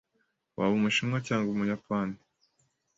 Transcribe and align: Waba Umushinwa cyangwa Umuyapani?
Waba 0.57 0.73
Umushinwa 0.79 1.17
cyangwa 1.27 1.49
Umuyapani? 1.55 2.15